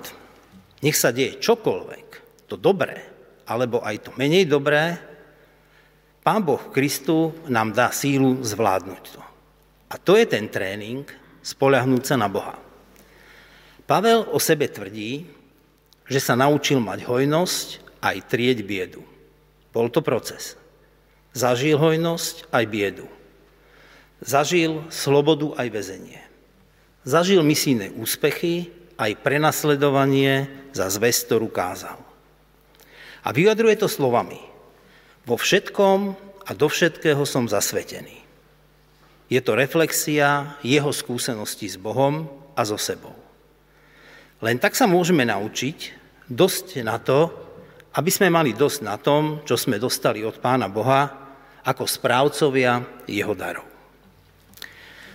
Nech 0.83 0.99
sa 0.99 1.15
deje 1.15 1.39
čokoľvek, 1.39 2.07
to 2.51 2.59
dobré, 2.59 3.01
alebo 3.47 3.79
aj 3.81 4.09
to 4.09 4.11
menej 4.19 4.45
dobré, 4.45 4.99
Pán 6.23 6.39
Boh 6.39 6.71
Kristu 6.71 7.35
nám 7.51 7.75
dá 7.75 7.91
sílu 7.91 8.39
zvládnuť 8.39 9.03
to. 9.11 9.21
A 9.91 9.99
to 9.99 10.15
je 10.15 10.23
ten 10.23 10.47
tréning, 10.47 11.03
spoľahnúť 11.43 12.03
sa 12.07 12.15
na 12.15 12.31
Boha. 12.31 12.55
Pavel 13.83 14.23
o 14.31 14.39
sebe 14.39 14.71
tvrdí, 14.71 15.27
že 16.07 16.23
sa 16.23 16.39
naučil 16.39 16.79
mať 16.79 17.03
hojnosť 17.03 17.82
aj 18.03 18.27
trieť 18.27 18.59
biedu. 18.67 19.01
Bol 19.71 19.87
to 19.87 20.03
proces. 20.03 20.59
Zažil 21.31 21.79
hojnosť 21.79 22.51
aj 22.51 22.63
biedu. 22.67 23.07
Zažil 24.19 24.83
slobodu 24.91 25.55
aj 25.55 25.67
väzenie. 25.71 26.21
Zažil 27.07 27.41
misijné 27.41 27.95
úspechy 27.95 28.69
aj 28.99 29.23
prenasledovanie 29.23 30.51
za 30.75 30.91
zväz, 30.91 31.25
ktorú 31.25 31.47
kázal. 31.47 31.97
A 33.23 33.31
vyjadruje 33.31 33.79
to 33.79 33.87
slovami– 33.87 34.37
vo 35.23 35.39
všetkom 35.39 35.99
a 36.43 36.51
do 36.51 36.67
všetkého 36.67 37.23
som 37.23 37.47
zasvetený. 37.47 38.19
Je 39.31 39.39
to 39.39 39.55
reflexia 39.55 40.59
jeho 40.61 40.91
skúseností 40.91 41.65
s 41.65 41.79
Bohom 41.79 42.27
a 42.53 42.61
so 42.67 42.75
sebou. 42.75 43.15
Len 44.43 44.59
tak 44.59 44.75
sa 44.75 44.83
môžeme 44.83 45.23
naučiť 45.23 45.95
dosť 46.27 46.83
na 46.83 46.99
to, 46.99 47.31
aby 47.93 48.09
sme 48.09 48.33
mali 48.33 48.57
dosť 48.57 48.79
na 48.81 48.97
tom, 48.97 49.45
čo 49.45 49.53
sme 49.53 49.77
dostali 49.77 50.25
od 50.25 50.41
Pána 50.41 50.65
Boha 50.65 51.13
ako 51.63 51.85
správcovia 51.85 52.81
jeho 53.05 53.37
darov. 53.37 53.65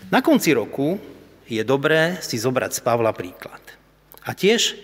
Na 0.08 0.24
konci 0.24 0.56
roku 0.56 0.96
je 1.44 1.60
dobré 1.66 2.16
si 2.24 2.40
zobrať 2.40 2.78
z 2.78 2.80
Pavla 2.80 3.12
príklad. 3.12 3.60
A 4.24 4.32
tiež 4.32 4.76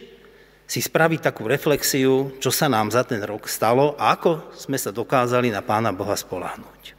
si 0.64 0.80
spraviť 0.80 1.20
takú 1.32 1.44
reflexiu, 1.48 2.34
čo 2.40 2.50
sa 2.52 2.68
nám 2.68 2.88
za 2.88 3.04
ten 3.04 3.20
rok 3.20 3.48
stalo 3.48 3.96
a 4.00 4.16
ako 4.16 4.52
sme 4.56 4.80
sa 4.80 4.92
dokázali 4.92 5.52
na 5.52 5.60
Pána 5.60 5.92
Boha 5.92 6.16
spolahnuť. 6.16 6.96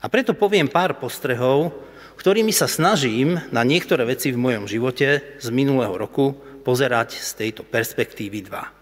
A 0.00 0.06
preto 0.08 0.34
poviem 0.34 0.66
pár 0.66 0.96
postrehov, 0.96 1.72
ktorými 2.18 2.52
sa 2.52 2.68
snažím 2.68 3.40
na 3.54 3.64
niektoré 3.64 4.04
veci 4.04 4.32
v 4.32 4.42
mojom 4.42 4.68
živote 4.68 5.38
z 5.40 5.46
minulého 5.48 5.96
roku 5.96 6.36
pozerať 6.60 7.16
z 7.16 7.30
tejto 7.36 7.62
perspektívy 7.64 8.44
2. 8.44 8.79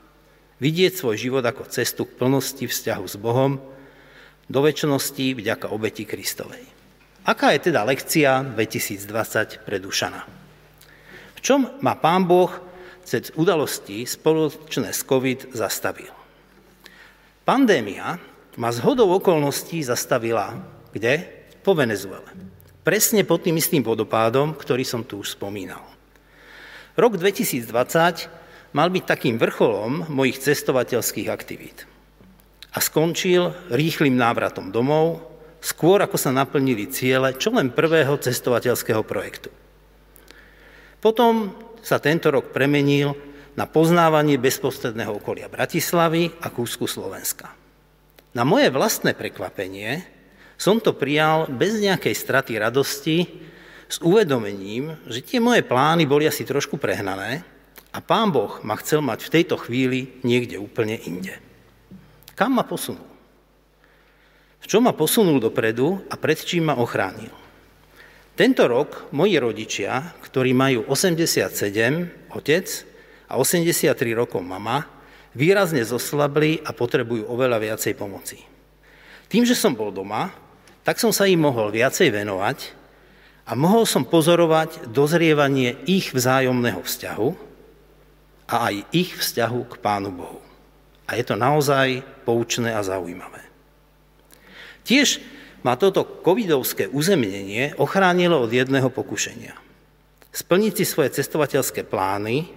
Vidieť 0.58 0.98
svoj 0.98 1.14
život 1.14 1.44
ako 1.46 1.70
cestu 1.70 2.02
k 2.02 2.18
plnosti 2.18 2.66
vzťahu 2.66 3.04
s 3.06 3.14
Bohom 3.14 3.62
do 4.50 4.58
väčšnosti 4.58 5.38
vďaka 5.38 5.70
obeti 5.70 6.02
Kristovej. 6.02 6.66
Aká 7.22 7.54
je 7.54 7.70
teda 7.70 7.86
lekcia 7.86 8.42
2020 8.42 9.62
pre 9.62 9.78
Dušana? 9.78 10.26
V 11.38 11.40
čom 11.44 11.70
ma 11.78 11.94
Pán 11.94 12.26
Boh 12.26 12.50
cez 13.06 13.30
udalosti 13.38 14.02
spoločné 14.02 14.90
s 14.90 15.06
COVID 15.06 15.54
zastavil? 15.54 16.10
Pandémia 17.46 18.18
ma 18.58 18.74
z 18.74 18.82
hodou 18.82 19.14
okolností 19.14 19.86
zastavila 19.86 20.58
kde? 20.90 21.22
Po 21.62 21.76
Venezuele. 21.76 22.26
Presne 22.82 23.22
pod 23.22 23.44
tým 23.44 23.60
istým 23.60 23.84
vodopádom, 23.84 24.56
ktorý 24.56 24.82
som 24.82 25.04
tu 25.04 25.20
už 25.20 25.36
spomínal. 25.36 25.84
Rok 26.96 27.20
2020 27.20 28.47
mal 28.72 28.88
byť 28.92 29.04
takým 29.04 29.36
vrcholom 29.40 30.10
mojich 30.12 30.40
cestovateľských 30.44 31.28
aktivít. 31.28 31.88
A 32.76 32.78
skončil 32.84 33.52
rýchlým 33.72 34.14
návratom 34.14 34.68
domov, 34.68 35.24
skôr 35.58 36.04
ako 36.04 36.20
sa 36.20 36.30
naplnili 36.30 36.86
ciele 36.92 37.34
čo 37.34 37.50
len 37.50 37.72
prvého 37.72 38.14
cestovateľského 38.20 39.02
projektu. 39.02 39.48
Potom 40.98 41.54
sa 41.80 42.02
tento 42.02 42.28
rok 42.28 42.50
premenil 42.52 43.14
na 43.54 43.66
poznávanie 43.66 44.38
bezprostredného 44.38 45.18
okolia 45.18 45.50
Bratislavy 45.50 46.30
a 46.44 46.52
kúsku 46.52 46.86
Slovenska. 46.86 47.50
Na 48.36 48.46
moje 48.46 48.70
vlastné 48.70 49.16
prekvapenie 49.16 50.04
som 50.58 50.78
to 50.78 50.94
prijal 50.94 51.46
bez 51.48 51.78
nejakej 51.78 52.14
straty 52.14 52.58
radosti, 52.58 53.18
s 53.88 53.96
uvedomením, 54.04 55.00
že 55.08 55.24
tie 55.24 55.40
moje 55.40 55.64
plány 55.64 56.04
boli 56.04 56.28
asi 56.28 56.44
trošku 56.44 56.76
prehnané 56.76 57.40
a 57.98 58.00
pán 58.00 58.30
Boh 58.30 58.62
ma 58.62 58.78
chcel 58.78 59.02
mať 59.02 59.26
v 59.26 59.32
tejto 59.34 59.58
chvíli 59.58 60.22
niekde 60.22 60.62
úplne 60.62 60.94
inde. 60.94 61.34
Kam 62.38 62.54
ma 62.54 62.62
posunul? 62.62 63.02
V 64.62 64.66
čo 64.70 64.78
ma 64.78 64.94
posunul 64.94 65.42
dopredu 65.42 66.06
a 66.06 66.14
pred 66.14 66.38
čím 66.38 66.70
ma 66.70 66.78
ochránil? 66.78 67.34
Tento 68.38 68.70
rok 68.70 69.10
moji 69.10 69.42
rodičia, 69.42 70.14
ktorí 70.22 70.54
majú 70.54 70.86
87, 70.86 72.30
otec, 72.38 72.66
a 73.26 73.34
83 73.34 73.98
rokov 74.14 74.46
mama, 74.46 74.86
výrazne 75.34 75.82
zoslabli 75.82 76.62
a 76.62 76.70
potrebujú 76.70 77.26
oveľa 77.26 77.58
viacej 77.58 77.98
pomoci. 77.98 78.38
Tým, 79.26 79.42
že 79.42 79.58
som 79.58 79.74
bol 79.74 79.90
doma, 79.90 80.30
tak 80.86 81.02
som 81.02 81.10
sa 81.10 81.26
im 81.26 81.42
mohol 81.42 81.74
viacej 81.74 82.14
venovať 82.14 82.58
a 83.50 83.58
mohol 83.58 83.90
som 83.90 84.06
pozorovať 84.06 84.86
dozrievanie 84.86 85.82
ich 85.90 86.14
vzájomného 86.14 86.78
vzťahu 86.78 87.47
a 88.48 88.72
aj 88.72 88.88
ich 88.96 89.12
vzťahu 89.12 89.60
k 89.68 89.74
Pánu 89.84 90.10
Bohu. 90.10 90.40
A 91.08 91.16
je 91.16 91.24
to 91.24 91.36
naozaj 91.36 92.00
poučné 92.24 92.72
a 92.72 92.80
zaujímavé. 92.80 93.44
Tiež 94.88 95.20
ma 95.60 95.76
toto 95.76 96.04
covidovské 96.24 96.88
uzemnenie 96.88 97.76
ochránilo 97.76 98.40
od 98.40 98.50
jedného 98.52 98.88
pokušenia. 98.88 99.52
Splniť 100.32 100.72
si 100.80 100.84
svoje 100.88 101.12
cestovateľské 101.20 101.84
plány 101.84 102.48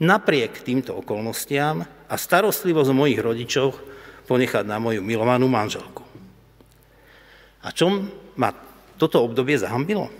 napriek 0.00 0.60
týmto 0.60 0.96
okolnostiam 0.96 1.84
a 1.84 2.14
starostlivosť 2.16 2.92
o 2.92 2.98
mojich 2.98 3.20
rodičoch 3.20 3.74
ponechať 4.28 4.64
na 4.68 4.76
moju 4.76 5.00
milovanú 5.00 5.48
manželku. 5.48 6.04
A 7.64 7.72
čom 7.72 8.10
ma 8.36 8.52
toto 9.00 9.24
obdobie 9.24 9.56
zahambilo? 9.56 10.12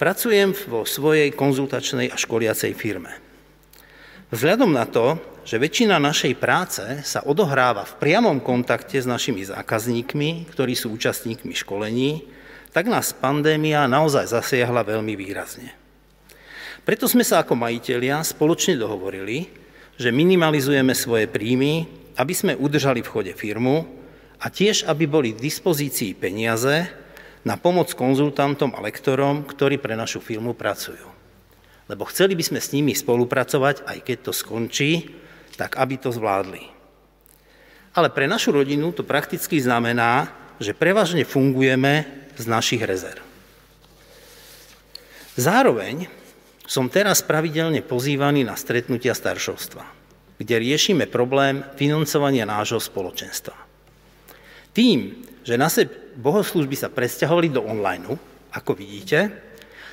Pracujem 0.00 0.56
vo 0.72 0.88
svojej 0.88 1.28
konzultačnej 1.36 2.08
a 2.08 2.16
školiacej 2.16 2.72
firme. 2.72 3.29
Vzhľadom 4.30 4.70
na 4.70 4.86
to, 4.86 5.18
že 5.42 5.58
väčšina 5.58 5.98
našej 5.98 6.38
práce 6.38 6.82
sa 7.02 7.26
odohráva 7.26 7.82
v 7.82 7.98
priamom 7.98 8.38
kontakte 8.38 8.94
s 8.94 9.06
našimi 9.08 9.42
zákazníkmi, 9.42 10.46
ktorí 10.54 10.78
sú 10.78 10.94
účastníkmi 10.94 11.50
školení, 11.50 12.30
tak 12.70 12.86
nás 12.86 13.10
pandémia 13.10 13.90
naozaj 13.90 14.30
zasiahla 14.30 14.86
veľmi 14.86 15.18
výrazne. 15.18 15.74
Preto 16.86 17.10
sme 17.10 17.26
sa 17.26 17.42
ako 17.42 17.58
majiteľia 17.58 18.22
spoločne 18.22 18.78
dohovorili, 18.78 19.50
že 19.98 20.14
minimalizujeme 20.14 20.94
svoje 20.94 21.26
príjmy, 21.26 21.90
aby 22.14 22.30
sme 22.30 22.54
udržali 22.54 23.02
v 23.02 23.10
chode 23.10 23.32
firmu 23.34 23.82
a 24.38 24.46
tiež, 24.46 24.86
aby 24.86 25.10
boli 25.10 25.34
k 25.34 25.42
dispozícii 25.42 26.14
peniaze, 26.14 26.86
na 27.40 27.56
pomoc 27.56 27.88
konzultantom 27.96 28.76
a 28.76 28.84
lektorom, 28.84 29.48
ktorí 29.48 29.80
pre 29.80 29.96
našu 29.96 30.20
firmu 30.20 30.52
pracujú. 30.52 31.19
Lebo 31.90 32.06
chceli 32.06 32.38
by 32.38 32.44
sme 32.46 32.60
s 32.62 32.70
nimi 32.70 32.94
spolupracovať, 32.94 33.82
aj 33.82 33.98
keď 34.06 34.30
to 34.30 34.32
skončí, 34.32 35.10
tak 35.58 35.74
aby 35.74 35.98
to 35.98 36.14
zvládli. 36.14 36.62
Ale 37.98 38.14
pre 38.14 38.30
našu 38.30 38.54
rodinu 38.54 38.94
to 38.94 39.02
prakticky 39.02 39.58
znamená, 39.58 40.30
že 40.62 40.70
prevažne 40.70 41.26
fungujeme 41.26 42.06
z 42.38 42.44
našich 42.46 42.86
rezerv. 42.86 43.18
Zároveň 45.34 46.06
som 46.70 46.86
teraz 46.86 47.26
pravidelne 47.26 47.82
pozývaný 47.82 48.46
na 48.46 48.54
stretnutia 48.54 49.10
staršovstva, 49.10 49.82
kde 50.38 50.54
riešime 50.62 51.10
problém 51.10 51.66
financovania 51.74 52.46
nášho 52.46 52.78
spoločenstva. 52.78 53.58
Tým, 54.70 55.26
že 55.42 55.58
naše 55.58 55.90
bohoslužby 56.14 56.78
sa 56.78 56.86
presťahovali 56.86 57.50
do 57.50 57.66
online, 57.66 58.14
ako 58.54 58.78
vidíte, 58.78 59.49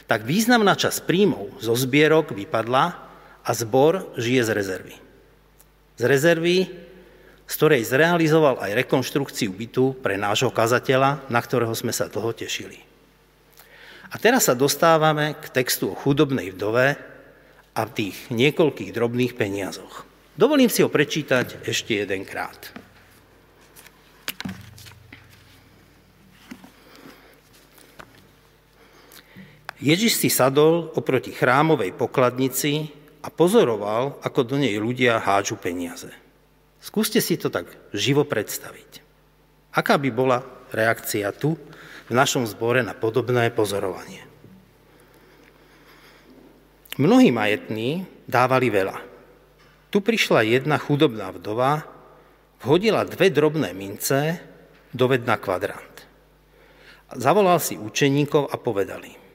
tak 0.07 0.23
významná 0.23 0.73
časť 0.79 1.03
príjmov 1.03 1.59
zo 1.59 1.75
zbierok 1.75 2.31
vypadla 2.31 2.85
a 3.43 3.51
zbor 3.51 4.07
žije 4.15 4.41
z 4.47 4.49
rezervy. 4.55 4.95
Z 5.99 6.03
rezervy, 6.07 6.57
z 7.47 7.53
ktorej 7.55 7.83
zrealizoval 7.83 8.59
aj 8.63 8.87
rekonštrukciu 8.87 9.51
bytu 9.51 9.99
pre 9.99 10.15
nášho 10.15 10.51
kazateľa, 10.51 11.27
na 11.27 11.39
ktorého 11.43 11.75
sme 11.75 11.91
sa 11.91 12.07
dlho 12.07 12.31
tešili. 12.31 12.79
A 14.07 14.15
teraz 14.15 14.47
sa 14.47 14.55
dostávame 14.55 15.35
k 15.35 15.51
textu 15.51 15.91
o 15.91 15.99
chudobnej 15.99 16.55
vdove 16.55 16.95
a 17.75 17.81
tých 17.91 18.31
niekoľkých 18.31 18.95
drobných 18.95 19.35
peniazoch. 19.35 20.07
Dovolím 20.39 20.71
si 20.71 20.79
ho 20.85 20.89
prečítať 20.89 21.67
ešte 21.67 21.99
jedenkrát. 22.07 22.87
Ježiš 29.77 30.17
si 30.17 30.29
sadol 30.33 30.89
oproti 30.97 31.29
chrámovej 31.29 31.93
pokladnici 31.93 32.89
a 33.21 33.29
pozoroval, 33.29 34.17
ako 34.25 34.41
do 34.41 34.55
nej 34.57 34.73
ľudia 34.81 35.21
hádžu 35.21 35.53
peniaze. 35.61 36.09
Skúste 36.81 37.21
si 37.21 37.37
to 37.37 37.53
tak 37.53 37.69
živo 37.93 38.25
predstaviť. 38.25 39.05
Aká 39.77 40.01
by 40.01 40.09
bola 40.09 40.41
reakcia 40.73 41.29
tu 41.29 41.61
v 42.09 42.13
našom 42.13 42.49
zbore 42.49 42.81
na 42.81 42.97
podobné 42.97 43.53
pozorovanie? 43.53 44.25
Mnohí 46.97 47.29
majetní 47.29 48.09
dávali 48.25 48.73
veľa. 48.73 48.97
Tu 49.93 50.01
prišla 50.01 50.41
jedna 50.41 50.81
chudobná 50.81 51.29
vdova, 51.29 51.85
vhodila 52.65 53.05
dve 53.05 53.29
drobné 53.29 53.77
mince 53.77 54.41
do 54.89 55.05
vedna 55.05 55.37
kvadrant. 55.37 56.09
Zavolal 57.13 57.61
si 57.61 57.77
učeníkov 57.77 58.49
a 58.49 58.57
povedali– 58.57 59.13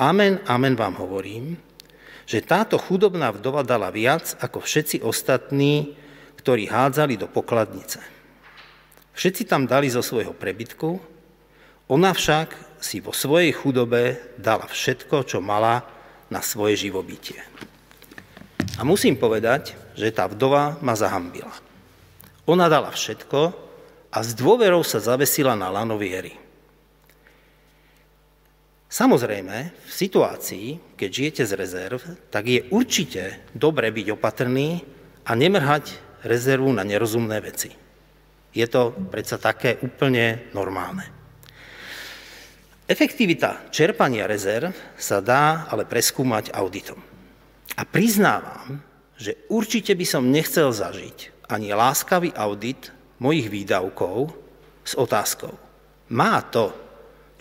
Amen, 0.00 0.40
amen 0.48 0.72
vám 0.72 0.96
hovorím, 0.96 1.60
že 2.24 2.40
táto 2.40 2.80
chudobná 2.80 3.28
vdova 3.28 3.60
dala 3.60 3.92
viac 3.92 4.36
ako 4.40 4.64
všetci 4.64 5.04
ostatní, 5.04 5.96
ktorí 6.40 6.66
hádzali 6.70 7.20
do 7.20 7.28
pokladnice. 7.28 8.00
Všetci 9.12 9.44
tam 9.44 9.68
dali 9.68 9.92
zo 9.92 10.00
svojho 10.00 10.32
prebytku, 10.32 10.96
ona 11.92 12.16
však 12.16 12.80
si 12.80 13.04
vo 13.04 13.12
svojej 13.12 13.52
chudobe 13.52 14.34
dala 14.40 14.64
všetko, 14.64 15.28
čo 15.28 15.38
mala 15.44 15.84
na 16.32 16.40
svoje 16.40 16.88
živobytie. 16.88 17.38
A 18.80 18.88
musím 18.88 19.20
povedať, 19.20 19.76
že 19.92 20.08
tá 20.08 20.24
vdova 20.24 20.80
ma 20.80 20.96
zahambila. 20.96 21.52
Ona 22.48 22.66
dala 22.72 22.90
všetko 22.90 23.40
a 24.08 24.18
s 24.24 24.32
dôverou 24.34 24.80
sa 24.82 24.98
zavesila 24.98 25.52
na 25.54 25.68
lano 25.68 26.00
viery. 26.00 26.41
Samozrejme, 28.92 29.56
v 29.72 29.92
situácii, 29.92 30.92
keď 31.00 31.08
žijete 31.08 31.42
z 31.48 31.52
rezerv, 31.56 32.00
tak 32.28 32.44
je 32.44 32.60
určite 32.68 33.40
dobre 33.56 33.88
byť 33.88 34.06
opatrný 34.12 34.84
a 35.24 35.32
nemrhať 35.32 35.96
rezervu 36.28 36.68
na 36.76 36.84
nerozumné 36.84 37.40
veci. 37.40 37.72
Je 38.52 38.66
to 38.68 38.92
predsa 39.08 39.40
také 39.40 39.80
úplne 39.80 40.52
normálne. 40.52 41.08
Efektivita 42.84 43.72
čerpania 43.72 44.28
rezerv 44.28 44.76
sa 45.00 45.24
dá 45.24 45.64
ale 45.72 45.88
preskúmať 45.88 46.52
auditom. 46.52 47.00
A 47.80 47.88
priznávam, 47.88 48.84
že 49.16 49.40
určite 49.48 49.96
by 49.96 50.04
som 50.04 50.28
nechcel 50.28 50.68
zažiť 50.68 51.48
ani 51.48 51.72
láskavý 51.72 52.36
audit 52.36 52.92
mojich 53.24 53.48
výdavkov 53.48 54.36
s 54.84 54.92
otázkou. 55.00 55.56
Má 56.12 56.44
to 56.52 56.81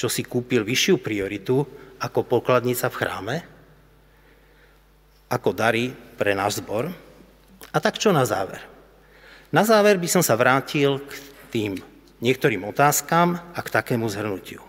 čo 0.02 0.10
si 0.10 0.26
kúpil 0.26 0.66
vyššiu 0.66 0.98
prioritu 0.98 1.62
ako 2.02 2.26
pokladnica 2.26 2.90
v 2.90 2.98
chráme, 2.98 3.36
ako 5.30 5.54
dary 5.54 5.94
pre 5.94 6.34
náš 6.34 6.58
zbor. 6.58 6.90
A 7.70 7.78
tak 7.78 8.02
čo 8.02 8.10
na 8.10 8.26
záver? 8.26 8.66
Na 9.54 9.62
záver 9.62 10.02
by 10.02 10.10
som 10.10 10.26
sa 10.26 10.34
vrátil 10.34 10.98
k 11.06 11.12
tým 11.54 11.72
niektorým 12.18 12.66
otázkam 12.66 13.38
a 13.54 13.60
k 13.62 13.70
takému 13.70 14.10
zhrnutiu. 14.10 14.66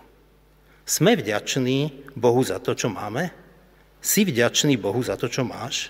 Sme 0.85 1.17
vďační 1.17 2.13
Bohu 2.13 2.45
za 2.45 2.61
to, 2.61 2.77
čo 2.77 2.93
máme? 2.93 3.33
Si 4.05 4.21
vďačný 4.21 4.77
Bohu 4.77 5.01
za 5.01 5.17
to, 5.17 5.25
čo 5.25 5.41
máš? 5.41 5.89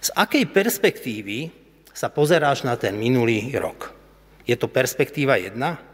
Z 0.00 0.16
akej 0.16 0.48
perspektívy 0.48 1.52
sa 1.92 2.08
pozeráš 2.08 2.64
na 2.64 2.80
ten 2.80 2.96
minulý 2.96 3.52
rok? 3.60 3.92
Je 4.48 4.56
to 4.56 4.64
perspektíva 4.64 5.36
jedna? 5.36 5.89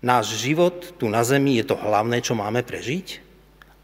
Náš 0.00 0.36
život 0.40 0.96
tu 0.96 1.08
na 1.08 1.24
Zemi 1.24 1.60
je 1.60 1.70
to 1.70 1.76
hlavné, 1.76 2.20
čo 2.24 2.36
máme 2.36 2.64
prežiť? 2.64 3.20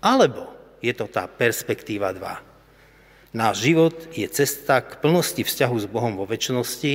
Alebo 0.05 0.49
je 0.85 0.93
to 0.93 1.09
tá 1.09 1.29
perspektíva 1.31 2.13
2? 2.13 3.37
Náš 3.37 3.69
život 3.69 3.97
je 4.17 4.25
cesta 4.33 4.81
k 4.81 4.97
plnosti 5.01 5.45
vzťahu 5.45 5.77
s 5.77 5.87
Bohom 5.89 6.17
vo 6.17 6.25
väčšnosti 6.25 6.95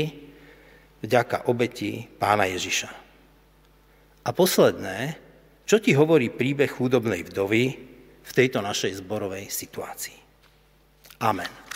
vďaka 1.06 1.46
obeti 1.50 2.10
pána 2.18 2.50
Ježiša. 2.50 2.90
A 4.22 4.30
posledné, 4.34 5.18
čo 5.66 5.82
ti 5.82 5.94
hovorí 5.98 6.30
príbeh 6.30 6.70
chudobnej 6.70 7.26
vdovy 7.26 7.64
v 8.22 8.32
tejto 8.34 8.62
našej 8.62 9.02
zborovej 9.02 9.50
situácii? 9.50 10.18
Amen. 11.22 11.71